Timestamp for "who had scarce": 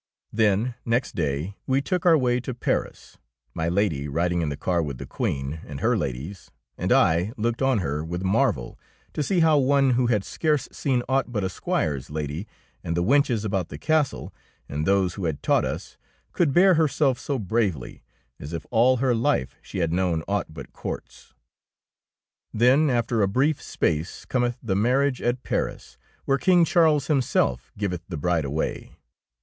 9.91-10.67